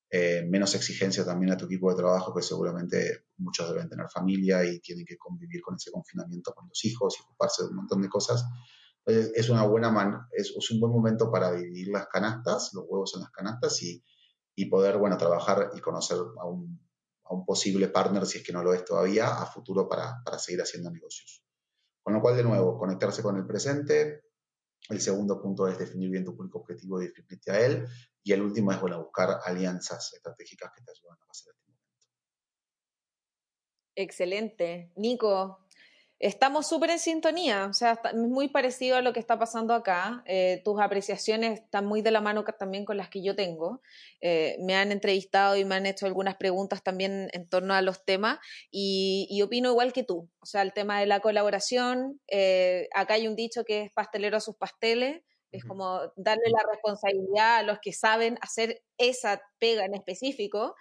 eh, 0.10 0.46
menos 0.48 0.76
exigencia 0.76 1.26
también 1.26 1.52
a 1.52 1.58
tu 1.58 1.66
equipo 1.66 1.90
de 1.90 1.98
trabajo, 1.98 2.34
que 2.34 2.44
seguramente 2.44 3.26
muchos 3.38 3.68
deben 3.70 3.90
tener 3.90 4.08
familia 4.10 4.64
y 4.64 4.80
tienen 4.80 5.06
que 5.06 5.18
convivir 5.18 5.62
con 5.62 5.76
ese 5.76 5.92
confinamiento 5.92 6.54
con 6.54 6.68
los 6.68 6.86
hijos 6.86 7.16
y 7.18 7.24
ocuparse 7.24 7.64
de 7.64 7.70
un 7.70 7.78
montón 7.78 8.02
de 8.02 8.10
cosas. 8.10 8.46
es, 9.06 9.50
una 9.50 9.64
buena 9.64 9.90
man, 9.90 10.28
es, 10.32 10.54
un 10.72 10.80
buen 10.80 10.94
momento 10.94 11.32
para 11.32 11.52
dividir 11.52 11.88
las 11.88 12.08
canastas, 12.08 12.72
los 12.74 12.86
huevos 12.88 13.16
en 13.16 13.22
las 13.22 13.32
canastas 13.32 13.82
y, 13.82 14.04
y 14.56 14.66
poder, 14.68 14.98
bueno, 15.00 15.18
trabajar 15.18 15.72
y 15.76 15.82
conocer 15.82 16.18
a 16.40 16.46
un 16.46 16.80
a 17.26 17.34
un 17.34 17.46
posible 17.46 17.88
partner, 17.88 18.26
si 18.26 18.40
es 18.40 18.44
que 18.44 18.54
no 18.54 18.64
lo 18.64 18.74
es 18.74 18.84
todavía, 18.84 19.42
a 19.42 19.46
futuro 19.46 19.88
para, 19.88 20.22
seguir 20.38 20.62
haciendo 20.62 20.92
negocios. 20.92 21.44
Con 22.02 22.14
lo 22.14 22.22
cual, 22.22 22.36
de 22.36 22.44
nuevo, 22.44 22.78
conectarse 22.78 23.24
con 23.24 23.38
el 23.38 23.46
presente. 23.46 24.24
El 24.90 25.00
segundo 25.00 25.42
punto 25.42 25.68
es 25.68 25.78
definir 25.78 26.10
bien 26.10 26.26
tu 26.26 26.36
público 26.36 26.60
objetivo 26.60 27.02
y 27.02 27.08
definirte 27.08 27.52
a 27.52 27.66
él. 27.66 27.88
Y 28.22 28.34
el 28.34 28.42
último 28.42 28.72
es, 28.72 28.82
buscar 28.82 29.40
alianzas 29.46 30.14
estratégicas 30.14 30.72
que 30.76 30.84
te 30.84 30.92
ayuden 30.92 31.18
a 31.22 31.26
pasar 31.26 31.54
este 31.54 31.72
momento. 31.72 32.08
Excelente. 33.96 34.92
Nico, 34.98 35.63
estamos 36.24 36.68
súper 36.68 36.90
en 36.92 37.00
sintonía, 37.00 37.66
o 37.66 37.74
sea, 37.74 38.00
es 38.06 38.16
muy 38.16 38.48
parecido 38.48 38.96
a 38.96 39.02
lo 39.02 39.12
que 39.12 39.20
está 39.20 39.38
pasando 39.38 39.74
acá. 39.74 40.24
Eh, 40.26 40.62
tus 40.64 40.80
apreciaciones 40.80 41.60
están 41.60 41.86
muy 41.86 42.02
de 42.02 42.12
la 42.12 42.22
mano 42.22 42.46
también 42.46 42.86
con 42.86 42.96
las 42.96 43.10
que 43.10 43.22
yo 43.22 43.36
tengo. 43.36 43.82
Eh, 44.22 44.56
me 44.62 44.74
han 44.76 44.94
entrevistado 44.94 45.58
y 45.58 45.66
me 45.66 45.76
han 45.76 45.86
hecho 45.86 46.06
algunas 46.06 46.36
preguntas 46.36 46.82
también 46.82 47.28
en 47.34 47.50
torno 47.50 47.74
a 47.74 47.82
los 47.82 48.06
temas 48.06 48.40
y, 48.72 49.42
opino 49.44 49.70
igual 49.70 49.92
que 49.92 50.04
tú. 50.04 50.30
O 50.40 50.46
sea, 50.46 50.62
el 50.62 50.72
tema 50.72 51.02
de 51.02 51.08
la 51.08 51.20
colaboración, 51.20 52.22
eh, 52.28 52.88
acá 52.96 53.16
hay 53.16 53.28
un 53.28 53.36
dicho 53.36 53.66
que 53.66 53.82
es 53.82 53.92
pastelero 53.92 54.38
a 54.38 54.42
sus 54.42 54.56
pasteles. 54.56 55.22
Es 55.52 55.66
como 55.66 56.00
darle 56.16 56.50
la 56.50 56.64
responsabilidad 56.72 57.58
a 57.58 57.64
los 57.64 57.80
que 57.80 57.92
saben 57.92 58.38
hacer 58.42 58.82
esa 58.98 59.42
pega 59.60 59.84
en 59.84 59.94
específico. 59.94 60.74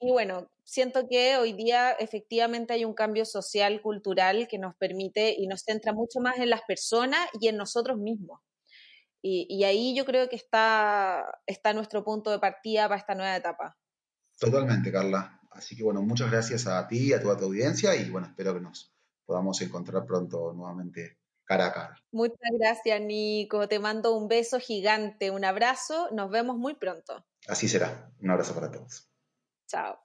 Y 0.00 0.10
bueno, 0.10 0.50
siento 0.64 1.06
que 1.08 1.36
hoy 1.36 1.52
día 1.52 1.92
efectivamente 1.92 2.74
hay 2.74 2.84
un 2.84 2.94
cambio 2.94 3.24
social, 3.24 3.80
cultural 3.80 4.48
que 4.48 4.58
nos 4.58 4.74
permite 4.76 5.34
y 5.36 5.46
nos 5.46 5.62
centra 5.62 5.92
mucho 5.92 6.20
más 6.20 6.38
en 6.38 6.50
las 6.50 6.62
personas 6.62 7.20
y 7.40 7.48
en 7.48 7.56
nosotros 7.56 7.98
mismos. 7.98 8.40
Y, 9.26 9.64
ahí 9.64 9.96
yo 9.96 10.04
creo 10.04 10.28
que 10.28 10.36
está, 10.36 11.24
está 11.46 11.72
nuestro 11.72 12.04
punto 12.04 12.30
de 12.30 12.38
partida 12.38 12.86
para 12.88 13.00
esta 13.00 13.14
nueva 13.14 13.34
etapa. 13.34 13.74
Totalmente, 14.38 14.92
Carla. 14.92 15.40
Así 15.50 15.74
que 15.74 15.82
bueno, 15.82 16.02
muchas 16.02 16.30
gracias 16.30 16.66
a 16.66 16.86
ti 16.86 17.08
y 17.08 17.12
a 17.14 17.22
toda 17.22 17.38
tu 17.38 17.46
audiencia 17.46 17.96
y 17.96 18.10
bueno, 18.10 18.26
espero 18.26 18.52
que 18.52 18.60
nos 18.60 18.92
podamos 19.24 19.62
encontrar 19.62 20.04
pronto 20.04 20.52
nuevamente 20.52 21.16
cara 21.44 21.66
a 21.68 21.72
cara. 21.72 21.96
Muchas 22.12 22.50
gracias, 22.58 23.00
Nico. 23.00 23.66
Te 23.66 23.78
mando 23.78 24.14
un 24.14 24.28
beso 24.28 24.60
gigante, 24.60 25.30
un 25.30 25.44
abrazo. 25.44 26.10
Nos 26.12 26.30
vemos 26.30 26.58
muy 26.58 26.74
pronto. 26.74 27.24
Así 27.46 27.68
será. 27.68 28.10
Un 28.20 28.30
abrazo 28.30 28.54
para 28.54 28.70
todos. 28.70 29.08
Ciao. 29.66 29.98